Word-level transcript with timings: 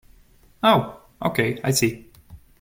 Oh 0.63 0.99
okay, 1.21 1.59
I 1.63 1.69
see. 1.69 2.09